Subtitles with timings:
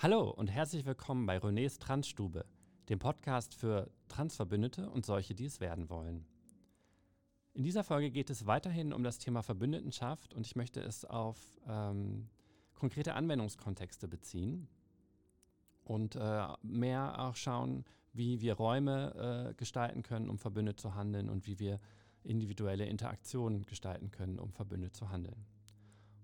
[0.00, 2.44] Hallo und herzlich willkommen bei Renés Transstube,
[2.88, 6.24] dem Podcast für Transverbündete und solche, die es werden wollen.
[7.52, 11.40] In dieser Folge geht es weiterhin um das Thema Verbündetenschaft und ich möchte es auf
[11.66, 12.28] ähm,
[12.74, 14.68] konkrete Anwendungskontexte beziehen
[15.82, 21.28] und äh, mehr auch schauen, wie wir Räume äh, gestalten können, um verbündet zu handeln
[21.28, 21.80] und wie wir
[22.22, 25.44] individuelle Interaktionen gestalten können, um verbündet zu handeln.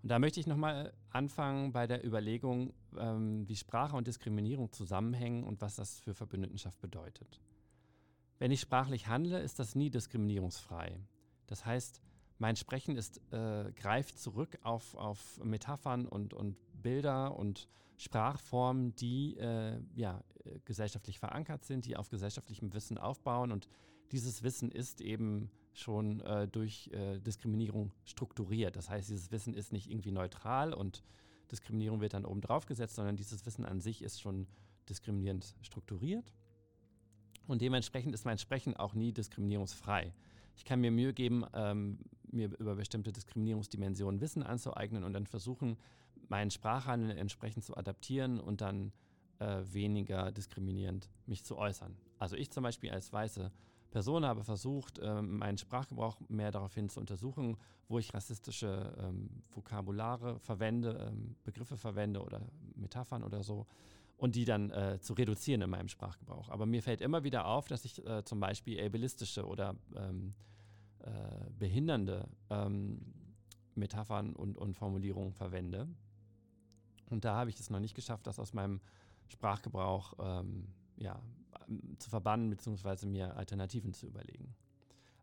[0.05, 5.45] Und da möchte ich nochmal anfangen bei der Überlegung, ähm, wie Sprache und Diskriminierung zusammenhängen
[5.45, 7.40] und was das für Verbündetenschaft bedeutet.
[8.39, 11.00] Wenn ich sprachlich handle, ist das nie diskriminierungsfrei.
[11.46, 12.03] Das heißt,
[12.36, 19.36] mein Sprechen ist, äh, greift zurück auf, auf Metaphern und, und Bilder und Sprachformen, die
[19.38, 20.22] äh, ja,
[20.64, 23.50] gesellschaftlich verankert sind, die auf gesellschaftlichem Wissen aufbauen.
[23.50, 23.68] Und
[24.12, 28.76] dieses Wissen ist eben schon äh, durch äh, Diskriminierung strukturiert.
[28.76, 31.02] Das heißt, dieses Wissen ist nicht irgendwie neutral und
[31.50, 34.47] Diskriminierung wird dann oben drauf gesetzt, sondern dieses Wissen an sich ist schon
[34.89, 36.33] diskriminierend strukturiert.
[37.47, 40.14] Und dementsprechend ist mein Sprechen auch nie diskriminierungsfrei.
[40.56, 41.98] Ich kann mir Mühe geben, ähm,
[42.31, 45.77] mir über bestimmte Diskriminierungsdimensionen Wissen anzueignen und dann versuchen,
[46.28, 48.92] meinen Sprachhandel entsprechend zu adaptieren und dann
[49.39, 51.97] äh, weniger diskriminierend mich zu äußern.
[52.19, 53.50] Also ich zum Beispiel als weiße
[53.91, 57.56] Person habe versucht, ähm, meinen Sprachgebrauch mehr daraufhin zu untersuchen,
[57.89, 62.41] wo ich rassistische ähm, Vokabulare verwende, ähm, Begriffe verwende oder
[62.75, 63.66] Metaphern oder so
[64.16, 66.48] und die dann äh, zu reduzieren in meinem Sprachgebrauch.
[66.48, 70.34] Aber mir fällt immer wieder auf, dass ich äh, zum Beispiel ableistische oder ähm,
[70.98, 73.00] äh, behindernde ähm,
[73.75, 75.88] Metaphern und, und Formulierungen verwende.
[77.10, 78.80] Und da habe ich es noch nicht geschafft, das aus meinem
[79.28, 81.20] Sprachgebrauch ähm, ja,
[81.98, 83.06] zu verbannen bzw.
[83.06, 84.55] mir Alternativen zu überlegen.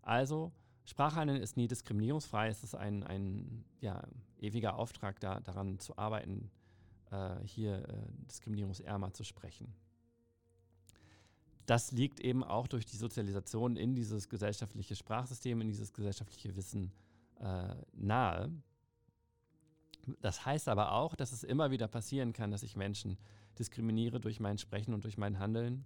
[0.02, 0.52] Also,
[0.85, 2.47] Sprachhandeln ist nie diskriminierungsfrei.
[2.47, 4.02] Es ist ein, ein ja,
[4.39, 6.49] ewiger Auftrag, da, daran zu arbeiten,
[7.11, 9.73] äh, hier äh, diskriminierungsärmer zu sprechen.
[11.65, 16.91] Das liegt eben auch durch die Sozialisation in dieses gesellschaftliche Sprachsystem, in dieses gesellschaftliche Wissen
[17.39, 18.52] äh, nahe.
[20.22, 23.17] Das heißt aber auch, dass es immer wieder passieren kann, dass ich Menschen
[23.60, 25.86] diskriminiere durch mein Sprechen und durch mein Handeln.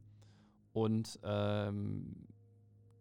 [0.73, 2.27] Und ähm,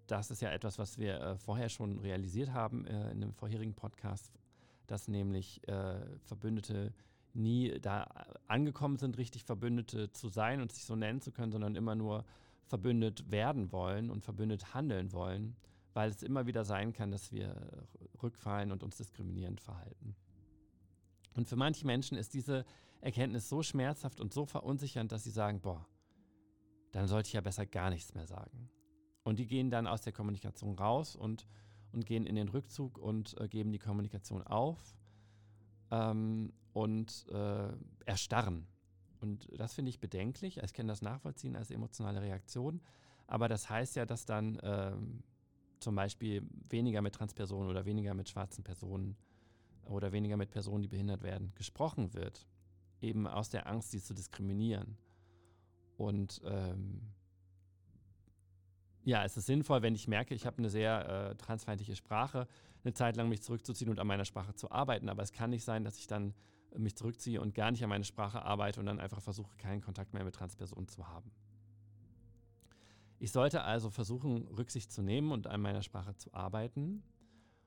[0.07, 3.75] das ist ja etwas, was wir äh, vorher schon realisiert haben äh, in einem vorherigen
[3.75, 4.33] Podcast,
[4.87, 6.93] dass nämlich äh, Verbündete
[7.33, 8.07] nie da
[8.47, 12.25] angekommen sind, richtig Verbündete zu sein und sich so nennen zu können, sondern immer nur
[12.67, 15.57] verbündet werden wollen und verbündet handeln wollen,
[15.95, 17.57] weil es immer wieder sein kann, dass wir
[18.23, 20.15] rückfallen und uns diskriminierend verhalten.
[21.35, 22.65] Und für manche Menschen ist diese
[23.01, 25.87] Erkenntnis so schmerzhaft und so verunsichernd, dass sie sagen, boah,
[26.93, 28.71] dann sollte ich ja besser gar nichts mehr sagen.
[29.25, 31.47] Und die gehen dann aus der Kommunikation raus und,
[31.93, 34.95] und gehen in den Rückzug und äh, geben die Kommunikation auf
[35.91, 37.73] ähm, und äh,
[38.05, 38.67] erstarren.
[39.21, 40.59] Und das finde ich bedenklich.
[40.59, 42.81] Ich kann das nachvollziehen als emotionale Reaktion.
[43.27, 45.23] Aber das heißt ja, dass dann ähm,
[45.81, 49.17] zum Beispiel weniger mit Transpersonen oder weniger mit schwarzen Personen
[49.87, 52.47] oder weniger mit Personen, die behindert werden, gesprochen wird.
[53.01, 54.97] Eben aus der Angst, sie zu diskriminieren.
[55.97, 57.15] Und ähm,
[59.05, 62.49] ja, es ist sinnvoll, wenn ich merke, ich habe eine sehr äh, transfeindliche Sprache,
[62.83, 65.09] eine Zeit lang mich zurückzuziehen und an meiner Sprache zu arbeiten.
[65.09, 66.35] Aber es kann nicht sein, dass ich dann
[66.77, 70.13] mich zurückziehe und gar nicht an meiner Sprache arbeite und dann einfach versuche, keinen Kontakt
[70.13, 71.31] mehr mit Transpersonen zu haben.
[73.19, 77.03] Ich sollte also versuchen, Rücksicht zu nehmen und an meiner Sprache zu arbeiten.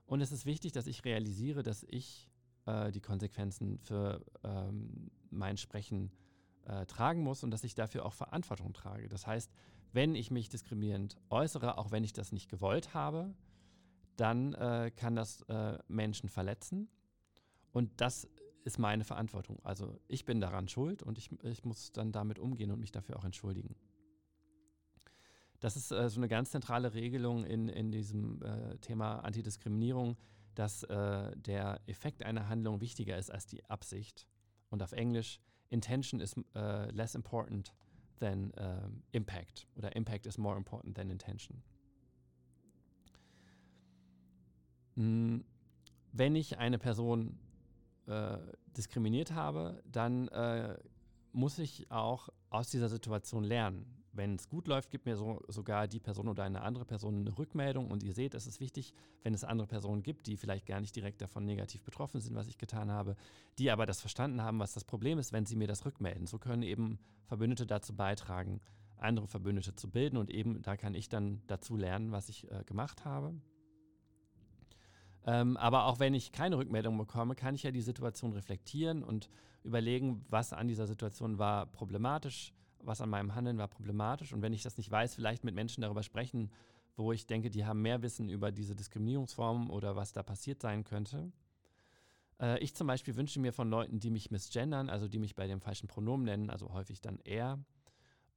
[0.07, 2.31] Und es ist wichtig, dass ich realisiere, dass ich
[2.65, 6.11] äh, die Konsequenzen für ähm, mein Sprechen
[6.65, 9.09] äh, tragen muss und dass ich dafür auch Verantwortung trage.
[9.09, 9.51] Das heißt,
[9.93, 13.33] wenn ich mich diskriminierend äußere, auch wenn ich das nicht gewollt habe,
[14.15, 16.89] dann äh, kann das äh, Menschen verletzen.
[17.71, 18.27] Und das
[18.63, 19.59] ist meine Verantwortung.
[19.63, 23.17] Also ich bin daran schuld und ich, ich muss dann damit umgehen und mich dafür
[23.17, 23.75] auch entschuldigen.
[25.59, 30.17] Das ist äh, so eine ganz zentrale Regelung in, in diesem äh, Thema Antidiskriminierung,
[30.55, 34.27] dass äh, der Effekt einer Handlung wichtiger ist als die Absicht.
[34.69, 37.73] Und auf Englisch, Intention is äh, less important
[38.19, 41.61] than ähm, Impact oder Impact is more important than Intention.
[44.95, 45.43] Hm,
[46.11, 47.37] wenn ich eine Person
[48.07, 48.37] äh,
[48.75, 50.77] diskriminiert habe, dann äh,
[51.31, 55.87] muss ich auch aus dieser Situation lernen wenn es gut läuft, gibt mir so, sogar
[55.87, 57.89] die Person oder eine andere Person eine Rückmeldung.
[57.89, 58.93] Und ihr seht, es ist wichtig,
[59.23, 62.47] wenn es andere Personen gibt, die vielleicht gar nicht direkt davon negativ betroffen sind, was
[62.47, 63.15] ich getan habe,
[63.57, 66.27] die aber das verstanden haben, was das Problem ist, wenn sie mir das rückmelden.
[66.27, 68.59] So können eben Verbündete dazu beitragen,
[68.97, 70.17] andere Verbündete zu bilden.
[70.17, 73.33] Und eben da kann ich dann dazu lernen, was ich äh, gemacht habe.
[75.25, 79.29] Ähm, aber auch wenn ich keine Rückmeldung bekomme, kann ich ja die Situation reflektieren und
[79.63, 82.53] überlegen, was an dieser Situation war problematisch,
[82.83, 84.33] was an meinem Handeln war problematisch.
[84.33, 86.51] Und wenn ich das nicht weiß, vielleicht mit Menschen darüber sprechen,
[86.95, 90.83] wo ich denke, die haben mehr Wissen über diese Diskriminierungsform oder was da passiert sein
[90.83, 91.31] könnte.
[92.41, 95.47] Äh, ich zum Beispiel wünsche mir von Leuten, die mich misgendern, also die mich bei
[95.47, 97.59] dem falschen Pronomen nennen, also häufig dann er,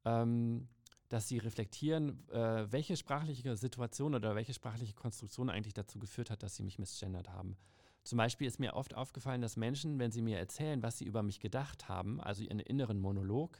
[0.05, 0.69] ähm,
[1.09, 6.43] dass sie reflektieren, äh, welche sprachliche Situation oder welche sprachliche Konstruktion eigentlich dazu geführt hat,
[6.43, 7.57] dass sie mich misgendert haben.
[8.05, 11.23] Zum Beispiel ist mir oft aufgefallen, dass Menschen, wenn sie mir erzählen, was sie über
[11.23, 13.59] mich gedacht haben, also ihren inneren Monolog,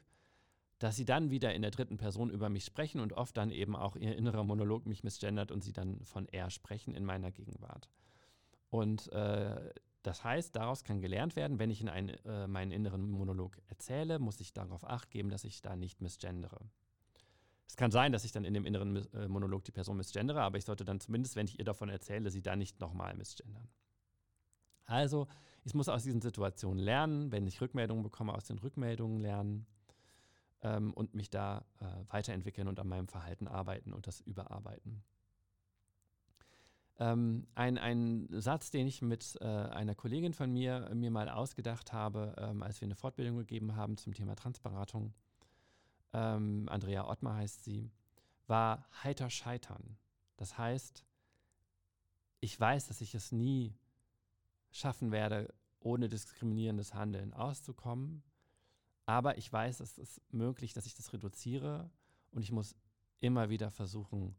[0.81, 3.77] dass sie dann wieder in der dritten Person über mich sprechen und oft dann eben
[3.77, 7.91] auch ihr innerer Monolog mich misgendert und sie dann von er sprechen in meiner Gegenwart.
[8.71, 9.73] Und äh,
[10.03, 14.19] das heißt, daraus kann gelernt werden, wenn ich in einen, äh, meinen inneren Monolog erzähle,
[14.19, 16.59] muss ich darauf acht geben, dass ich da nicht misgendere.
[17.69, 20.57] Es kann sein, dass ich dann in dem inneren äh, Monolog die Person misgendere, aber
[20.57, 23.69] ich sollte dann zumindest, wenn ich ihr davon erzähle, sie dann nicht nochmal misgendern.
[24.87, 25.29] Also,
[25.63, 29.67] ich muss aus diesen Situationen lernen, wenn ich Rückmeldungen bekomme, aus den Rückmeldungen lernen
[30.63, 35.03] ähm, und mich da äh, weiterentwickeln und an meinem Verhalten arbeiten und das überarbeiten.
[36.99, 41.95] Ähm, ein, ein Satz, den ich mit äh, einer Kollegin von mir mir mal ausgedacht
[41.95, 45.15] habe, ähm, als wir eine Fortbildung gegeben haben zum Thema Transberatung,
[46.13, 47.91] ähm, Andrea Ottmar heißt sie,
[48.47, 49.97] war heiter scheitern.
[50.37, 51.05] Das heißt,
[52.41, 53.75] ich weiß, dass ich es nie
[54.71, 58.23] schaffen werde, ohne diskriminierendes Handeln auszukommen.
[59.11, 61.91] Aber ich weiß, es ist möglich, dass ich das reduziere
[62.31, 62.77] und ich muss
[63.19, 64.37] immer wieder versuchen,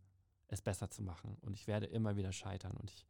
[0.47, 1.37] es besser zu machen.
[1.41, 3.05] Und ich werde immer wieder scheitern und ich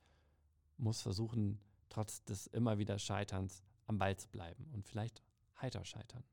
[0.78, 1.60] muss versuchen,
[1.90, 5.22] trotz des immer wieder Scheiterns am Ball zu bleiben und vielleicht
[5.62, 6.24] heiter scheitern.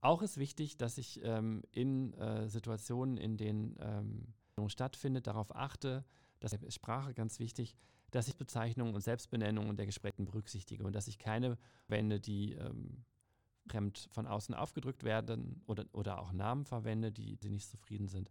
[0.00, 6.04] Auch ist wichtig, dass ich ähm, in äh, Situationen, in denen ähm, stattfindet, darauf achte,
[6.38, 7.76] dass ist Sprache ganz wichtig,
[8.10, 11.58] dass ich Bezeichnungen und Selbstbenennungen der Gesprächen berücksichtige und dass ich keine
[11.88, 13.04] wende, die ähm,
[13.68, 18.30] fremd von außen aufgedrückt werden oder, oder auch Namen verwende, die, die nicht zufrieden sind,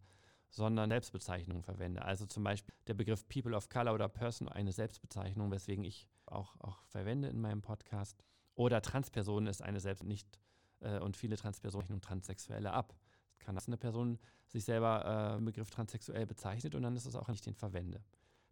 [0.50, 2.04] sondern Selbstbezeichnungen verwende.
[2.04, 6.60] Also zum Beispiel der Begriff People of Color oder Person, eine Selbstbezeichnung, weswegen ich auch,
[6.60, 8.24] auch verwende in meinem Podcast.
[8.56, 10.40] Oder Transperson ist eine Selbst nicht
[10.80, 12.96] äh, und viele Transpersonen und Transsexuelle ab.
[13.40, 17.16] Kann, dass eine Person sich selber äh, im Begriff transsexuell bezeichnet und dann ist es
[17.16, 18.04] auch nicht den verwende.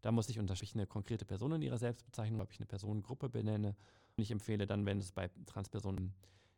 [0.05, 3.69] Da muss ich unterschieden eine konkrete Person in ihrer Selbstbezeichnung, ob ich eine Personengruppe benenne.
[4.15, 6.13] Und ich empfehle dann, wenn es bei Transpersonen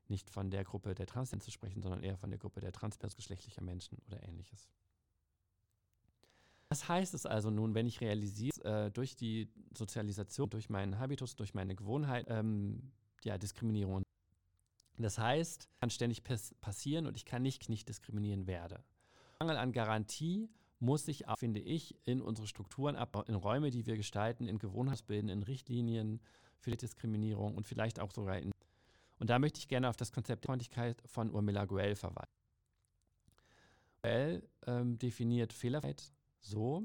[0.09, 3.61] nicht von der Gruppe der Transmenschen zu sprechen, sondern eher von der Gruppe der transgeschlechtlicher
[3.63, 4.69] Menschen oder ähnliches.
[6.67, 11.37] Was heißt es also nun, wenn ich realisiere, äh, durch die Sozialisation, durch meinen Habitus,
[11.37, 12.91] durch meine Gewohnheit, ähm,
[13.23, 14.03] ja, Diskriminierung
[14.97, 16.21] das heißt, kann ständig
[16.59, 18.83] passieren und ich kann nicht, nicht diskriminieren werde.
[19.39, 20.49] Mangel an Garantie
[20.79, 24.59] muss sich auch, finde ich, in unsere Strukturen abbauen, in Räume, die wir gestalten, in
[24.59, 26.21] Gewohnheitsbilden, in Richtlinien
[26.59, 28.51] für die Diskriminierung und vielleicht auch sogar in.
[29.19, 32.31] Und da möchte ich gerne auf das Konzept der Freundlichkeit von Urmila Guell verweisen.
[34.01, 36.83] Guell ähm, definiert Fehlerfreiheit so: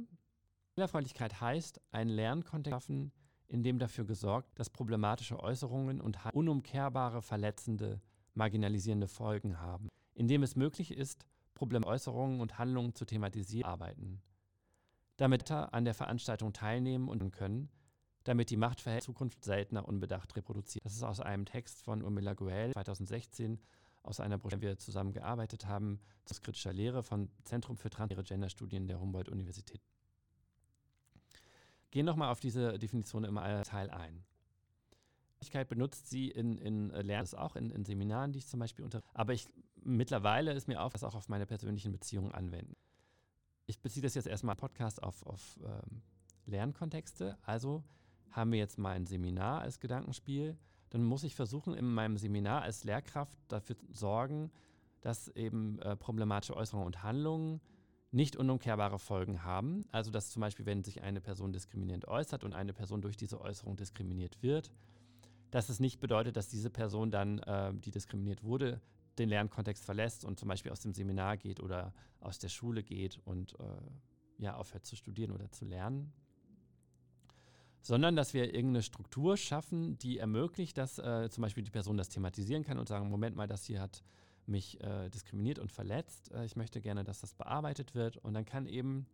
[0.74, 3.12] Fehlerfreundlichkeit heißt, einen Lernkontext schaffen,
[3.48, 8.00] in dem dafür gesorgt, dass problematische Äußerungen und unumkehrbare verletzende,
[8.34, 11.26] marginalisierende Folgen haben, indem es möglich ist,
[11.62, 14.20] Problemäußerungen und Handlungen zu thematisieren, arbeiten.
[15.16, 17.70] Damit an der Veranstaltung teilnehmen und können,
[18.24, 20.84] damit die Machtverhältnisse in Zukunft seltener unbedacht reproduziert.
[20.84, 23.60] Das ist aus einem Text von Urmila Guel 2016
[24.02, 28.48] aus einer Broschüre, der wir zusammen gearbeitet haben, zur kritischer Lehre von Zentrum für Transgender
[28.48, 29.80] Studien der Humboldt-Universität
[31.92, 34.24] gehen nochmal auf diese Definition im Teil ein.
[35.68, 39.02] benutzt sie in, in äh, Lernen, auch in, in, Seminaren, die ich zum Beispiel unter.
[39.12, 39.46] Aber ich,
[39.84, 42.76] mittlerweile ist mir auf, das auch auf meine persönlichen Beziehungen anwenden.
[43.66, 46.02] Ich beziehe das jetzt erstmal Podcast auf, auf ähm,
[46.46, 47.38] Lernkontexte.
[47.42, 47.82] Also
[48.30, 50.56] haben wir jetzt mal ein Seminar als Gedankenspiel.
[50.90, 54.50] Dann muss ich versuchen, in meinem Seminar als Lehrkraft dafür sorgen,
[55.00, 57.60] dass eben äh, problematische Äußerungen und Handlungen
[58.10, 59.84] nicht unumkehrbare Folgen haben.
[59.90, 63.40] Also dass zum Beispiel, wenn sich eine Person diskriminierend äußert und eine Person durch diese
[63.40, 64.70] Äußerung diskriminiert wird,
[65.50, 68.80] dass es nicht bedeutet, dass diese Person dann, äh, die diskriminiert wurde,
[69.18, 73.18] den Lernkontext verlässt und zum Beispiel aus dem Seminar geht oder aus der Schule geht
[73.24, 73.64] und äh,
[74.38, 76.12] ja, aufhört zu studieren oder zu lernen.
[77.80, 82.08] Sondern dass wir irgendeine Struktur schaffen, die ermöglicht, dass äh, zum Beispiel die Person das
[82.08, 84.04] thematisieren kann und sagen, Moment mal, das hier hat
[84.46, 86.30] mich äh, diskriminiert und verletzt.
[86.32, 88.18] Äh, ich möchte gerne, dass das bearbeitet wird.
[88.18, 89.06] Und dann kann eben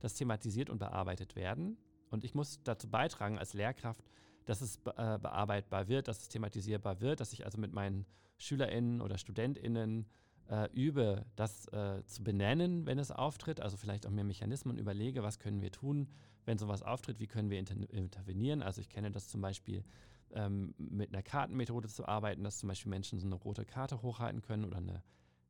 [0.00, 1.76] das thematisiert und bearbeitet werden.
[2.10, 4.04] Und ich muss dazu beitragen als Lehrkraft,
[4.44, 8.06] dass es äh, bearbeitbar wird, dass es thematisierbar wird, dass ich also mit meinen
[8.38, 10.06] SchülerInnen oder StudentInnen
[10.50, 13.60] äh, übe, das äh, zu benennen, wenn es auftritt.
[13.60, 16.08] Also vielleicht auch mir Mechanismen überlege, was können wir tun
[16.44, 18.62] wenn sowas auftritt, wie können wir inter intervenieren.
[18.62, 19.84] Also ich kenne das zum Beispiel
[20.32, 24.42] ähm, mit einer Kartenmethode zu arbeiten, dass zum Beispiel Menschen so eine rote Karte hochhalten
[24.42, 25.02] können oder eine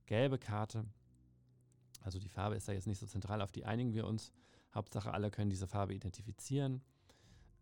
[0.07, 0.85] gelbe Karte.
[2.03, 4.33] Also die Farbe ist da jetzt nicht so zentral, auf die einigen wir uns.
[4.75, 6.83] Hauptsache, alle können diese Farbe identifizieren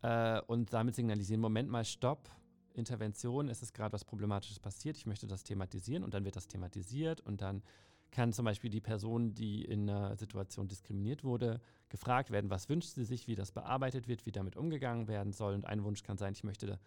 [0.03, 2.29] äh, und damit signalisieren, Moment mal, Stopp,
[2.73, 6.47] Intervention, es ist gerade was Problematisches passiert, ich möchte das thematisieren und dann wird das
[6.47, 7.63] thematisiert und dann
[8.11, 12.89] kann zum Beispiel die Person, die in einer Situation diskriminiert wurde, gefragt werden, was wünscht
[12.89, 15.55] sie sich, wie das bearbeitet wird, wie damit umgegangen werden soll.
[15.55, 16.79] Und ein Wunsch kann sein, ich möchte,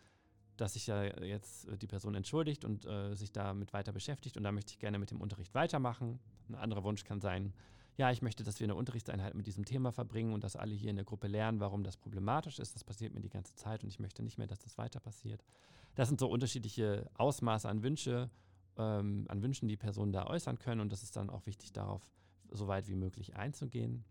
[0.57, 4.53] dass sich ja jetzt die Person entschuldigt und äh, sich damit weiter beschäftigt und da
[4.53, 6.21] möchte ich gerne mit dem Unterricht weitermachen.
[6.49, 7.53] Ein anderer Wunsch kann sein,
[7.97, 10.91] ja, ich möchte, dass wir eine Unterrichtseinheit mit diesem Thema verbringen und dass alle hier
[10.91, 12.75] in der Gruppe lernen, warum das problematisch ist.
[12.75, 15.43] Das passiert mir die ganze Zeit und ich möchte nicht mehr, dass das weiter passiert.
[15.95, 18.31] Das sind so unterschiedliche Ausmaße an Wünsche,
[18.77, 22.03] ähm, an Wünschen, die Personen da äußern können und das ist dann auch wichtig, darauf
[22.51, 24.05] so weit wie möglich einzugehen.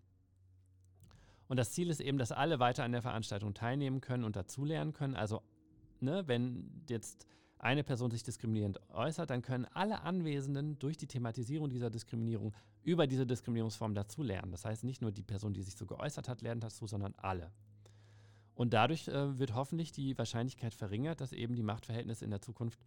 [1.47, 4.93] Und das Ziel ist eben, dass alle weiter an der Veranstaltung teilnehmen können und dazulernen
[4.93, 5.15] können.
[5.15, 5.43] Also,
[5.99, 7.27] ne, wenn jetzt
[7.65, 12.53] eine Person sich diskriminierend äußert, dann können alle Anwesenden durch die Thematisierung dieser Diskriminierung
[12.83, 14.51] über diese Diskriminierungsform dazulernen.
[14.51, 17.51] Das heißt, nicht nur die Person, die sich so geäußert hat, lernt dazu, sondern alle.
[18.53, 22.79] Und dadurch äh, wird hoffentlich die Wahrscheinlichkeit verringert, dass eben die Machtverhältnisse in der Zukunft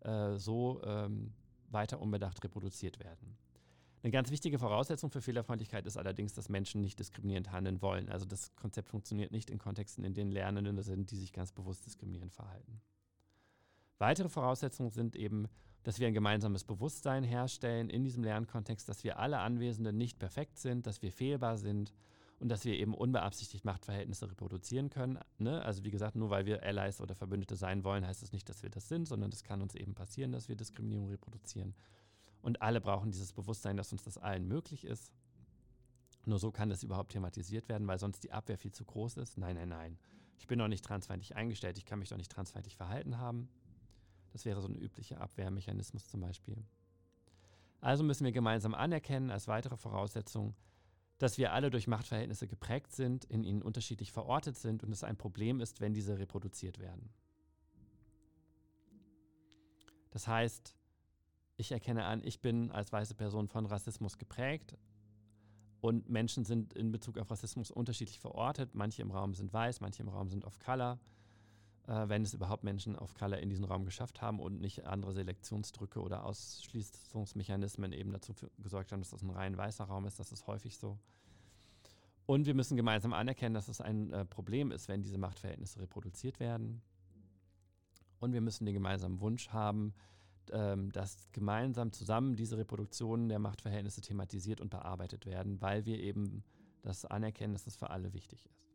[0.00, 1.32] äh, so ähm,
[1.70, 3.38] weiter unbedacht reproduziert werden.
[4.02, 8.08] Eine ganz wichtige Voraussetzung für Fehlerfreundlichkeit ist allerdings, dass Menschen nicht diskriminierend handeln wollen.
[8.10, 11.86] Also das Konzept funktioniert nicht in Kontexten, in denen Lernende sind, die sich ganz bewusst
[11.86, 12.82] diskriminierend verhalten.
[13.98, 15.48] Weitere Voraussetzungen sind eben,
[15.82, 20.58] dass wir ein gemeinsames Bewusstsein herstellen in diesem Lernkontext, dass wir alle Anwesenden nicht perfekt
[20.58, 21.92] sind, dass wir fehlbar sind
[22.38, 25.18] und dass wir eben unbeabsichtigt Machtverhältnisse reproduzieren können.
[25.38, 25.62] Ne?
[25.62, 28.62] Also wie gesagt, nur weil wir Allies oder Verbündete sein wollen, heißt das nicht, dass
[28.62, 31.74] wir das sind, sondern es kann uns eben passieren, dass wir Diskriminierung reproduzieren.
[32.42, 35.12] Und alle brauchen dieses Bewusstsein, dass uns das allen möglich ist.
[36.26, 39.38] Nur so kann das überhaupt thematisiert werden, weil sonst die Abwehr viel zu groß ist.
[39.38, 39.98] Nein, nein, nein.
[40.38, 43.48] Ich bin doch nicht transfeindlich eingestellt, ich kann mich doch nicht transfeindlich verhalten haben.
[44.36, 46.62] Das wäre so ein üblicher Abwehrmechanismus zum Beispiel.
[47.80, 50.54] Also müssen wir gemeinsam anerkennen als weitere Voraussetzung,
[51.16, 55.16] dass wir alle durch Machtverhältnisse geprägt sind, in ihnen unterschiedlich verortet sind und es ein
[55.16, 57.08] Problem ist, wenn diese reproduziert werden.
[60.10, 60.76] Das heißt,
[61.56, 64.76] ich erkenne an, ich bin als weiße Person von Rassismus geprägt
[65.80, 68.74] und Menschen sind in Bezug auf Rassismus unterschiedlich verortet.
[68.74, 71.00] Manche im Raum sind weiß, manche im Raum sind of Color
[71.86, 75.12] äh, wenn es überhaupt Menschen of Color in diesen Raum geschafft haben und nicht andere
[75.12, 80.18] Selektionsdrücke oder Ausschließungsmechanismen eben dazu gesorgt haben, dass das ein rein weißer Raum ist.
[80.18, 80.98] Das ist häufig so.
[82.26, 86.40] Und wir müssen gemeinsam anerkennen, dass es ein äh, Problem ist, wenn diese Machtverhältnisse reproduziert
[86.40, 86.82] werden.
[88.18, 89.94] Und wir müssen den gemeinsamen Wunsch haben,
[90.50, 96.42] ähm, dass gemeinsam zusammen diese Reproduktionen der Machtverhältnisse thematisiert und bearbeitet werden, weil wir eben
[96.82, 98.65] das anerkennen, dass das für alle wichtig ist.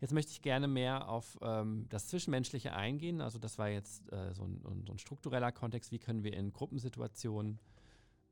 [0.00, 3.20] Jetzt möchte ich gerne mehr auf ähm, das Zwischenmenschliche eingehen.
[3.20, 5.90] Also das war jetzt äh, so, ein, so, ein, struktureller Kontext.
[5.90, 7.58] Wie können wir in Gruppensituationen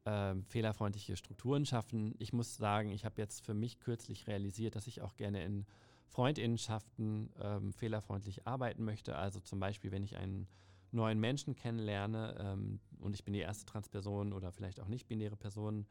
[0.04, 2.14] äh, fehlerfreundliche Strukturen schaffen?
[2.18, 5.64] Ich muss sagen, ich habe jetzt für mich kürzlich realisiert, dass ich auch gerne in
[6.06, 9.16] Freundinnenschaften ähm, fehlerfreundlich arbeiten möchte.
[9.16, 10.46] Also zum Beispiel, wenn ich einen
[10.90, 15.36] neuen Menschen kennenlerne ähm, und ich bin die erste Transperson oder vielleicht auch nicht binäre
[15.36, 15.86] Person,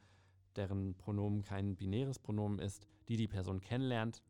[0.55, 4.21] deren Pronomen kein binäres Pronomen ist, die die Person kennenlernt,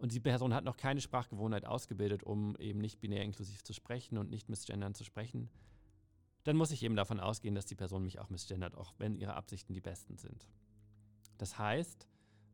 [0.00, 4.16] und die Person hat noch keine Sprachgewohnheit ausgebildet, um eben nicht binär inklusiv zu sprechen
[4.16, 5.50] und nicht misgendern zu sprechen,
[6.44, 9.34] dann muss ich eben davon ausgehen, dass die Person mich auch misgendert, auch wenn ihre
[9.34, 10.48] Absichten die besten sind.
[11.36, 12.08] Das heißt,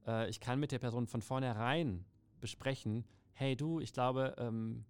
[0.09, 2.05] äh, ich kann mit der Person von vornherein
[2.41, 4.85] besprechen, hey du, ich glaube, ähm,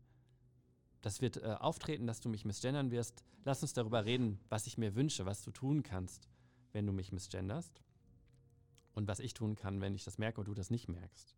[1.02, 3.22] das wird äh, auftreten, dass du mich misgendern wirst.
[3.44, 6.30] Lass uns darüber reden, was ich mir wünsche, was du tun kannst,
[6.72, 7.82] wenn du mich misgenderst.
[8.94, 11.36] Und was ich tun kann, wenn ich das merke und du das nicht merkst.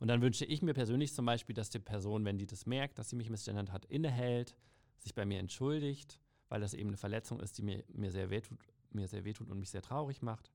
[0.00, 2.98] Und dann wünsche ich mir persönlich zum Beispiel, dass die Person, wenn die das merkt,
[2.98, 4.56] dass sie mich misgendert hat, innehält,
[4.98, 8.58] sich bei mir entschuldigt, weil das eben eine Verletzung ist, die mir, mir, sehr, wehtut,
[8.90, 10.50] mir sehr wehtut und mich sehr traurig macht.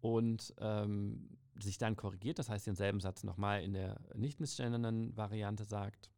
[0.00, 5.64] Und ähm, sich dann korrigiert, das heißt denselben Satz nochmal in der nicht misgendernden Variante
[5.64, 6.10] sagt.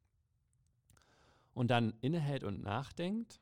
[1.55, 3.41] Und dann innehält und nachdenkt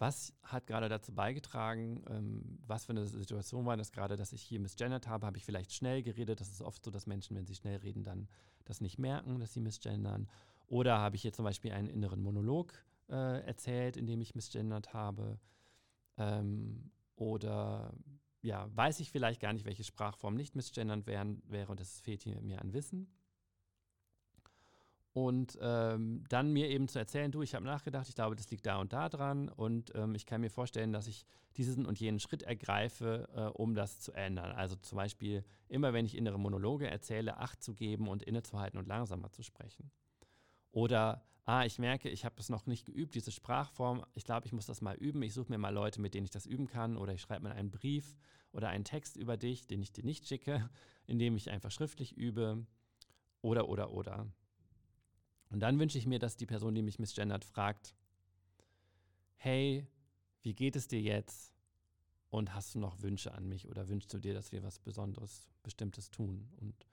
[0.00, 4.42] was hat gerade dazu beigetragen, ähm, was für eine Situation war das gerade, dass ich
[4.42, 5.26] hier misgendert habe?
[5.26, 6.40] Habe ich vielleicht schnell geredet?
[6.40, 8.26] Das ist oft so, dass Menschen, wenn sie schnell reden, dann
[8.64, 10.26] das nicht merken, dass sie misgendern.
[10.68, 12.72] Oder habe ich hier zum Beispiel einen inneren Monolog
[13.10, 15.38] äh, erzählt, in dem ich misgendert habe?
[16.16, 17.92] Ähm, oder
[18.40, 22.22] ja, weiß ich vielleicht gar nicht, welche Sprachform nicht misgendern wären, wäre und es fehlt
[22.22, 23.12] hier mir an Wissen.
[25.12, 28.66] Und ähm, dann mir eben zu erzählen, du, ich habe nachgedacht, ich glaube, das liegt
[28.66, 31.26] da und da dran und ähm, ich kann mir vorstellen, dass ich
[31.56, 34.52] diesen und jenen Schritt ergreife, äh, um das zu ändern.
[34.52, 38.86] Also zum Beispiel immer, wenn ich innere Monologe erzähle, Acht zu geben und innezuhalten und
[38.86, 39.90] langsamer zu sprechen.
[40.70, 44.52] Oder, ah, ich merke, ich habe das noch nicht geübt, diese Sprachform, ich glaube, ich
[44.52, 46.96] muss das mal üben, ich suche mir mal Leute, mit denen ich das üben kann
[46.96, 48.14] oder ich schreibe mal einen Brief
[48.52, 50.70] oder einen Text über dich, den ich dir nicht schicke,
[51.08, 52.64] indem ich einfach schriftlich übe
[53.42, 54.28] oder, oder, oder.
[55.50, 57.94] Und dann wünsche ich mir, dass die Person, die mich misgendert, fragt,
[59.36, 59.86] hey,
[60.42, 61.54] wie geht es dir jetzt?
[62.30, 65.48] Und hast du noch Wünsche an mich oder wünschst du dir, dass wir was Besonderes,
[65.64, 66.48] Bestimmtes tun?
[66.60, 66.86] Und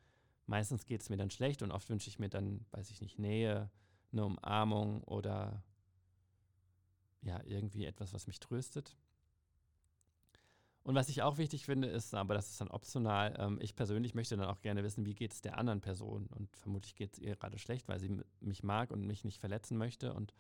[0.48, 3.20] meistens geht es mir dann schlecht und oft wünsche ich mir dann, weiß ich nicht,
[3.20, 3.70] Nähe,
[4.12, 5.64] eine Umarmung oder
[7.22, 8.98] ja, irgendwie etwas, was mich tröstet.
[10.88, 14.16] Und was ich auch wichtig finde, ist, aber das ist dann optional, ähm, ich persönlich
[14.16, 16.28] möchte dann auch gerne wissen, wie geht es der anderen Person.
[16.28, 19.78] Und vermutlich geht es ihr gerade schlecht, weil sie mich mag und mich nicht verletzen
[19.78, 20.14] möchte.
[20.14, 20.34] Und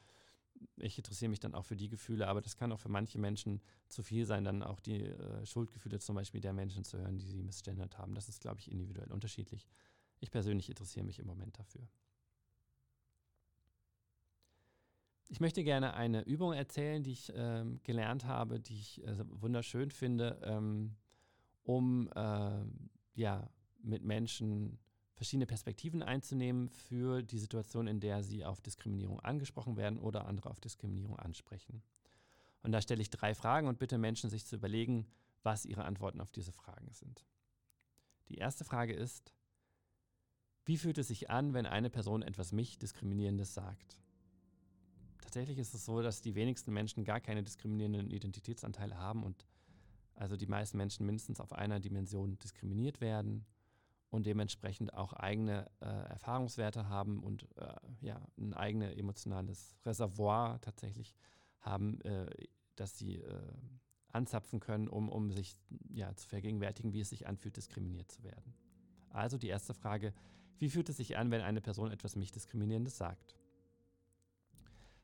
[0.77, 3.59] ich interessiere mich dann auch für die Gefühle, aber das kann auch für manche Menschen
[3.89, 7.27] zu viel sein, dann auch die äh, Schuldgefühle zum Beispiel der Menschen zu hören, die
[7.27, 8.15] sie missgendert haben.
[8.15, 9.67] Das ist, glaube ich, individuell unterschiedlich.
[10.21, 11.85] Ich persönlich interessiere mich im Moment dafür.
[15.29, 19.91] Ich möchte gerne eine Übung erzählen, die ich ähm, gelernt habe, die ich äh, wunderschön
[19.91, 20.95] finde, ähm,
[21.63, 22.63] um äh,
[23.13, 23.49] ja,
[23.83, 24.79] mit Menschen
[25.15, 30.49] verschiedene Perspektiven einzunehmen für die Situation, in der sie auf Diskriminierung angesprochen werden oder andere
[30.49, 31.81] auf Diskriminierung ansprechen.
[32.61, 35.07] Und da stelle ich drei Fragen und bitte Menschen, sich zu überlegen,
[35.43, 37.25] was ihre Antworten auf diese Fragen sind.
[38.29, 39.33] Die erste Frage ist,
[40.65, 43.97] wie fühlt es sich an, wenn eine Person etwas mich diskriminierendes sagt?
[45.27, 49.45] Tatsächlich ist es so, dass die wenigsten Menschen gar keine diskriminierenden Identitätsanteile haben und
[50.15, 53.45] also die meisten Menschen mindestens auf einer Dimension diskriminiert werden
[54.09, 61.13] und dementsprechend auch eigene äh, Erfahrungswerte haben und äh, ja, ein eigenes emotionales Reservoir tatsächlich
[61.59, 62.25] haben, äh,
[62.77, 63.53] dass sie äh,
[64.07, 65.57] anzapfen können, um, um sich
[65.89, 68.55] ja, zu vergegenwärtigen, wie es sich anfühlt, diskriminiert zu werden.
[69.09, 70.13] Also die erste Frage,
[70.57, 73.35] wie fühlt es sich an, wenn eine Person etwas mich diskriminierendes sagt?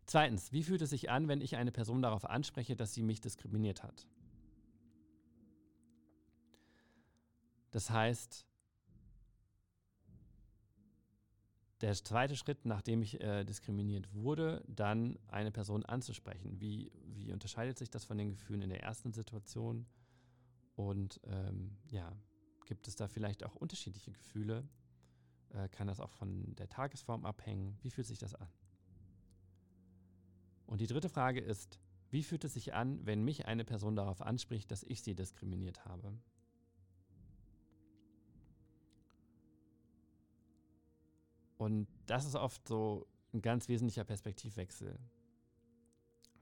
[0.05, 3.21] Zweitens, wie fühlt es sich an, wenn ich eine Person darauf anspreche, dass sie mich
[3.21, 4.07] diskriminiert hat?
[7.71, 8.45] Das heißt,
[11.81, 16.61] der zweite Schritt, nachdem ich äh, diskriminiert wurde, dann eine Person anzusprechen.
[16.61, 19.85] Wie, wie unterscheidet sich das von den Gefühlen in der ersten Situation?
[20.75, 22.15] Und ähm, ja,
[22.65, 24.67] gibt es da vielleicht auch unterschiedliche Gefühle?
[25.49, 27.77] Äh, kann das auch von der Tagesform abhängen?
[27.81, 28.47] Wie fühlt sich das an?
[30.67, 34.21] Und die dritte Frage ist, wie fühlt es sich an, wenn mich eine Person darauf
[34.21, 36.13] anspricht, dass ich sie diskriminiert habe?
[41.57, 44.99] Und das ist oft so ein ganz wesentlicher Perspektivwechsel.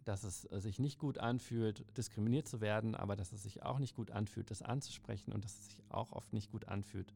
[0.03, 3.95] Dass es sich nicht gut anfühlt, diskriminiert zu werden, aber dass es sich auch nicht
[3.95, 7.13] gut anfühlt, das anzusprechen und dass es sich auch oft nicht gut anfühlt,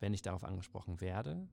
[0.00, 1.48] wenn ich darauf angesprochen werde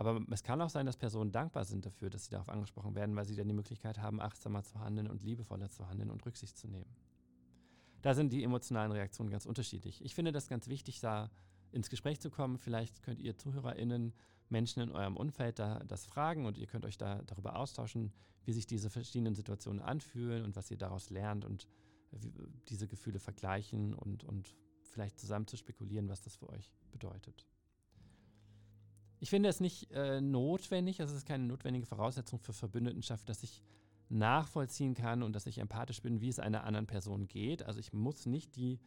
[0.00, 3.14] aber es kann auch sein, dass Personen dankbar sind dafür, dass sie darauf angesprochen werden,
[3.16, 6.56] weil sie dann die Möglichkeit haben, achtsamer zu handeln und liebevoller zu handeln und Rücksicht
[6.56, 6.90] zu nehmen.
[8.00, 10.02] Da sind die emotionalen Reaktionen ganz unterschiedlich.
[10.02, 11.30] Ich finde das ganz wichtig, da
[11.70, 12.56] ins Gespräch zu kommen.
[12.56, 14.14] Vielleicht könnt ihr ZuhörerInnen
[14.48, 18.14] Menschen in eurem Umfeld da, das fragen und ihr könnt euch da darüber austauschen,
[18.46, 21.68] wie sich diese verschiedenen Situationen anfühlen und was ihr daraus lernt und
[22.70, 27.46] diese Gefühle vergleichen und, und vielleicht zusammen zu spekulieren, was das für euch bedeutet.
[29.20, 33.42] Ich finde es nicht äh, notwendig, also es ist keine notwendige Voraussetzung für Verbündetenschaft, dass
[33.42, 33.62] ich
[34.08, 37.62] nachvollziehen kann und dass ich empathisch bin, wie es einer anderen Person geht.
[37.62, 38.80] Also ich muss nicht die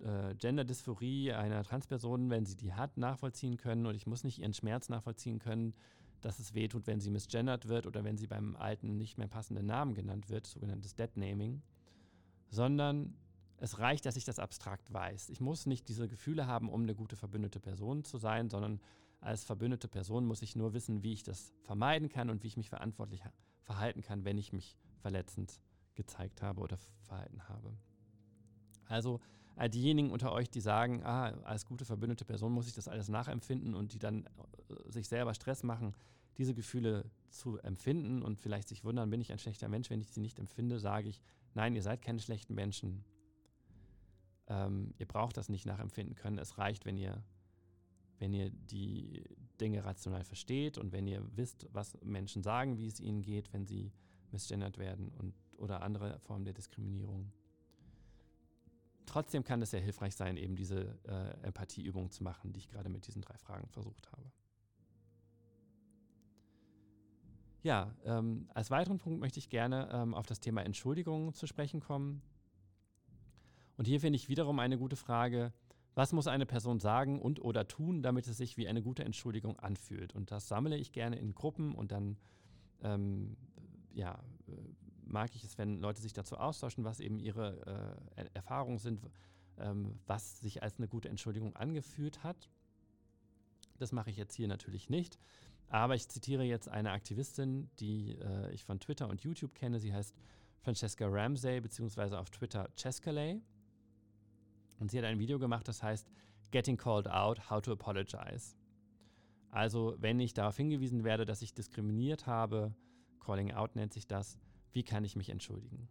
[0.00, 4.52] äh, Gender-Dysphorie einer Transperson, wenn sie die hat, nachvollziehen können und ich muss nicht ihren
[4.52, 5.74] Schmerz nachvollziehen können,
[6.20, 9.66] dass es wehtut, wenn sie misgendert wird oder wenn sie beim alten nicht mehr passenden
[9.66, 11.62] Namen genannt wird, sogenanntes Dead-Naming,
[12.48, 13.14] sondern
[13.58, 15.30] es reicht, dass ich das abstrakt weiß.
[15.30, 18.80] Ich muss nicht diese Gefühle haben, um eine gute verbündete Person zu sein, sondern
[19.22, 22.56] als verbündete Person muss ich nur wissen, wie ich das vermeiden kann und wie ich
[22.56, 23.22] mich verantwortlich
[23.62, 25.60] verhalten kann, wenn ich mich verletzend
[25.94, 27.76] gezeigt habe oder verhalten habe.
[28.86, 29.20] Also
[29.54, 33.08] all diejenigen unter euch, die sagen, ah, als gute verbündete Person muss ich das alles
[33.08, 35.94] nachempfinden und die dann äh, sich selber Stress machen,
[36.36, 40.10] diese Gefühle zu empfinden und vielleicht sich wundern, bin ich ein schlechter Mensch, wenn ich
[40.10, 41.22] sie nicht empfinde, sage ich,
[41.54, 43.04] nein, ihr seid keine schlechten Menschen.
[44.48, 46.38] Ähm, ihr braucht das nicht nachempfinden können.
[46.38, 47.22] Es reicht, wenn ihr
[48.22, 49.24] wenn ihr die
[49.60, 53.66] Dinge rational versteht und wenn ihr wisst, was Menschen sagen, wie es ihnen geht, wenn
[53.66, 53.90] sie
[54.30, 57.32] misgendert werden und, oder andere Formen der Diskriminierung.
[59.06, 62.88] Trotzdem kann es sehr hilfreich sein, eben diese äh, Empathieübung zu machen, die ich gerade
[62.88, 64.30] mit diesen drei Fragen versucht habe.
[67.64, 71.80] Ja, ähm, als weiteren Punkt möchte ich gerne ähm, auf das Thema Entschuldigung zu sprechen
[71.80, 72.22] kommen.
[73.76, 75.52] Und hier finde ich wiederum eine gute Frage,
[75.94, 79.58] was muss eine Person sagen und oder tun, damit es sich wie eine gute Entschuldigung
[79.58, 80.14] anfühlt?
[80.14, 82.16] Und das sammle ich gerne in Gruppen und dann
[82.82, 83.36] ähm,
[83.92, 84.18] ja,
[85.04, 89.00] mag ich es, wenn Leute sich dazu austauschen, was eben ihre äh, Erfahrungen sind,
[89.58, 92.48] ähm, was sich als eine gute Entschuldigung angefühlt hat.
[93.78, 95.18] Das mache ich jetzt hier natürlich nicht.
[95.68, 99.78] Aber ich zitiere jetzt eine Aktivistin, die äh, ich von Twitter und YouTube kenne.
[99.80, 100.14] Sie heißt
[100.60, 103.40] Francesca Ramsey, beziehungsweise auf Twitter Chescalay.
[104.82, 106.10] Und sie hat ein Video gemacht, das heißt
[106.50, 108.56] Getting Called Out, How to Apologize.
[109.48, 112.74] Also, wenn ich darauf hingewiesen werde, dass ich diskriminiert habe,
[113.20, 114.40] Calling Out nennt sich das,
[114.72, 115.88] wie kann ich mich entschuldigen?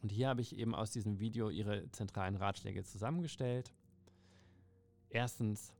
[0.00, 3.74] Und hier habe ich eben aus diesem Video ihre zentralen Ratschläge zusammengestellt.
[5.10, 5.74] Erstens,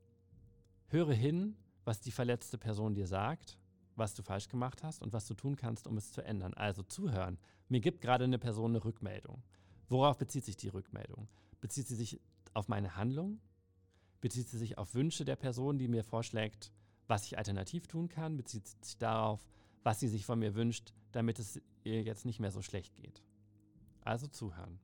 [0.89, 3.57] höre hin, was die verletzte Person dir sagt,
[3.95, 6.53] was du falsch gemacht hast und was du tun kannst, um es zu ändern.
[6.53, 7.39] Also zuhören.
[7.67, 9.41] Mir gibt gerade eine Person eine Rückmeldung.
[9.91, 11.27] Worauf bezieht sich die Rückmeldung?
[11.59, 12.21] Bezieht sie sich
[12.53, 13.41] auf meine Handlung?
[14.21, 16.71] Bezieht sie sich auf Wünsche der Person, die mir vorschlägt,
[17.07, 18.37] was ich alternativ tun kann?
[18.37, 19.45] Bezieht sie sich darauf,
[19.83, 23.21] was sie sich von mir wünscht, damit es ihr jetzt nicht mehr so schlecht geht?
[23.99, 24.79] Also zuhören.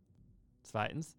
[0.63, 1.15] Zweitens,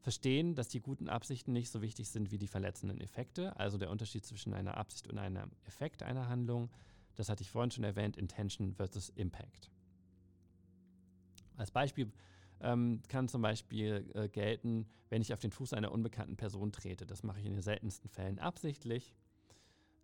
[0.00, 3.90] verstehen, dass die guten Absichten nicht so wichtig sind wie die verletzenden Effekte, also der
[3.90, 6.70] Unterschied zwischen einer Absicht und einem Effekt einer Handlung.
[7.14, 9.70] Das hatte ich vorhin schon erwähnt, Intention versus Impact.
[11.56, 12.10] Als Beispiel
[12.60, 17.06] ähm, kann zum Beispiel äh, gelten, wenn ich auf den Fuß einer unbekannten Person trete.
[17.06, 19.14] Das mache ich in den seltensten Fällen absichtlich,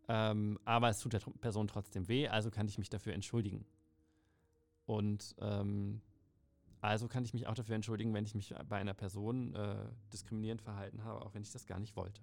[0.08, 3.64] ähm, aber es tut der Person trotzdem weh, also kann ich mich dafür entschuldigen.
[4.86, 6.02] Und ähm,
[6.80, 10.60] also kann ich mich auch dafür entschuldigen, wenn ich mich bei einer Person äh, diskriminierend
[10.60, 12.20] verhalten habe, auch wenn ich das gar nicht wollte.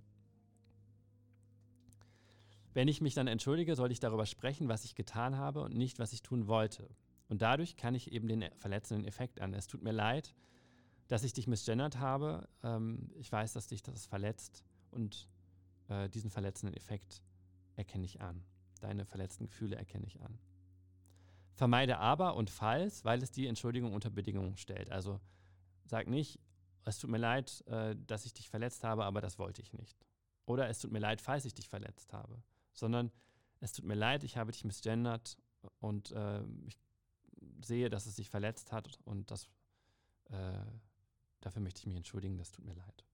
[2.73, 5.99] Wenn ich mich dann entschuldige, soll ich darüber sprechen, was ich getan habe und nicht,
[5.99, 6.87] was ich tun wollte.
[7.31, 9.53] Und dadurch kann ich eben den verletzenden Effekt an.
[9.53, 10.35] Es tut mir leid,
[11.07, 12.49] dass ich dich misgendert habe.
[12.61, 15.29] Ähm, ich weiß, dass dich das verletzt und
[15.87, 17.21] äh, diesen verletzenden Effekt
[17.77, 18.43] erkenne ich an.
[18.81, 20.37] Deine verletzten Gefühle erkenne ich an.
[21.53, 24.91] Vermeide aber und falls, weil es die Entschuldigung unter Bedingungen stellt.
[24.91, 25.21] Also
[25.85, 26.37] sag nicht,
[26.83, 30.05] es tut mir leid, äh, dass ich dich verletzt habe, aber das wollte ich nicht.
[30.45, 32.43] Oder es tut mir leid, falls ich dich verletzt habe.
[32.73, 33.09] Sondern
[33.61, 35.37] es tut mir leid, ich habe dich misgendert
[35.79, 36.77] und äh, ich
[37.65, 39.47] sehe, dass es sich verletzt hat und das,
[40.29, 40.65] äh,
[41.41, 43.05] dafür möchte ich mich entschuldigen, das tut mir leid.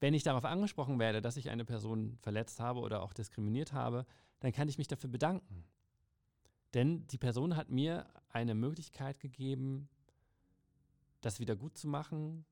[0.00, 4.06] Wenn ich darauf angesprochen werde, dass ich eine Person verletzt habe oder auch diskriminiert habe,
[4.40, 5.64] dann kann ich mich dafür bedanken.
[6.74, 9.88] Denn die Person hat mir eine Möglichkeit gegeben,
[11.20, 12.44] das wieder gut zu machen,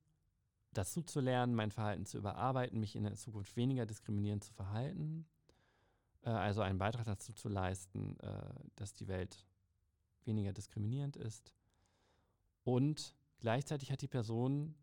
[0.72, 5.26] dazu zu lernen, mein Verhalten zu überarbeiten, mich in der Zukunft weniger diskriminierend zu verhalten.
[6.22, 9.46] Äh, also einen Beitrag dazu zu leisten, äh, dass die Welt
[10.26, 11.52] weniger diskriminierend ist.
[12.64, 14.74] Und gleichzeitig hat die Person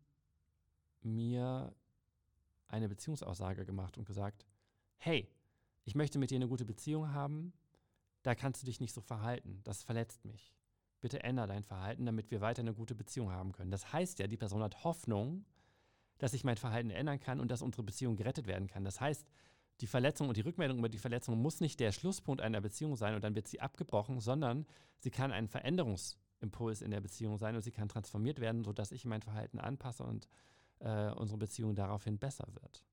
[1.02, 1.74] mir
[2.68, 4.46] eine Beziehungsaussage gemacht und gesagt,
[4.96, 5.28] hey,
[5.84, 7.52] ich möchte mit dir eine gute Beziehung haben,
[8.22, 9.60] da kannst du dich nicht so verhalten.
[9.64, 10.54] Das verletzt mich.
[11.00, 13.70] Bitte ändere dein Verhalten, damit wir weiter eine gute Beziehung haben können.
[13.70, 15.44] Das heißt ja, die Person hat Hoffnung,
[16.16, 18.84] dass ich mein Verhalten ändern kann und dass unsere Beziehung gerettet werden kann.
[18.84, 19.26] Das heißt,
[19.80, 23.14] die Verletzung und die Rückmeldung über die Verletzung muss nicht der Schlusspunkt einer Beziehung sein
[23.14, 24.66] und dann wird sie abgebrochen, sondern
[24.98, 29.04] sie kann ein Veränderungsimpuls in der Beziehung sein und sie kann transformiert werden, sodass ich
[29.04, 30.28] mein Verhalten anpasse und
[30.78, 32.84] äh, unsere Beziehung daraufhin besser wird.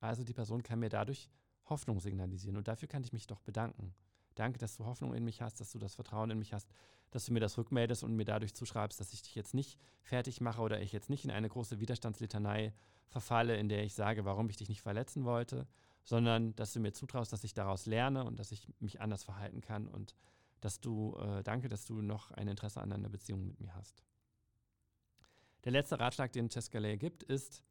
[0.00, 1.28] Also die Person kann mir dadurch
[1.66, 3.94] Hoffnung signalisieren und dafür kann ich mich doch bedanken.
[4.34, 6.70] Danke, dass du Hoffnung in mich hast, dass du das Vertrauen in mich hast,
[7.10, 10.40] dass du mir das rückmeldest und mir dadurch zuschreibst, dass ich dich jetzt nicht fertig
[10.40, 12.72] mache oder ich jetzt nicht in eine große Widerstandslitanei
[13.08, 15.66] verfalle, in der ich sage, warum ich dich nicht verletzen wollte,
[16.08, 19.60] sondern dass du mir zutraust, dass ich daraus lerne und dass ich mich anders verhalten
[19.60, 20.14] kann und
[20.60, 24.02] dass du, äh, danke, dass du noch ein Interesse an einer Beziehung mit mir hast.
[25.64, 27.62] Der letzte Ratschlag, den Chescalay gibt, ist,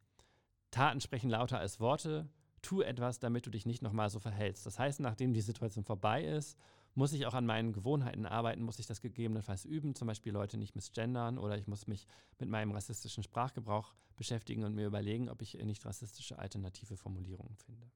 [0.70, 2.30] Taten sprechen lauter als Worte
[2.62, 4.68] tu etwas, damit du dich nicht nochmal so verhältst.
[4.68, 6.60] Das heißt, nachdem die Situation vorbei ist,
[6.94, 10.58] muss ich auch an meinen Gewohnheiten arbeiten, muss ich das gegebenenfalls üben, zum Beispiel Leute
[10.58, 12.06] nicht misgendern oder ich muss mich
[12.38, 17.90] mit meinem rassistischen Sprachgebrauch beschäftigen und mir überlegen, ob ich nicht rassistische alternative Formulierungen finde.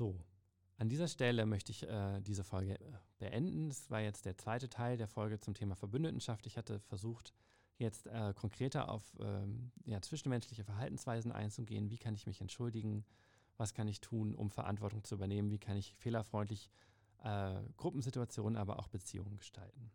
[0.00, 0.18] So,
[0.78, 3.68] an dieser Stelle möchte ich äh, diese Folge äh, beenden.
[3.68, 6.46] Das war jetzt der zweite Teil der Folge zum Thema Verbündetenschaft.
[6.46, 7.34] Ich hatte versucht,
[7.76, 11.90] jetzt äh, konkreter auf ähm, ja, zwischenmenschliche Verhaltensweisen einzugehen.
[11.90, 13.04] Wie kann ich mich entschuldigen?
[13.58, 15.50] Was kann ich tun, um Verantwortung zu übernehmen?
[15.50, 16.70] Wie kann ich fehlerfreundlich
[17.22, 19.90] äh, Gruppensituationen, aber auch Beziehungen gestalten?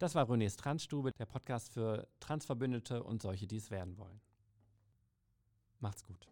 [0.00, 4.20] Das war Renés Transstube, der Podcast für Transverbündete und solche, die es werden wollen.
[5.78, 6.26] Macht's gut.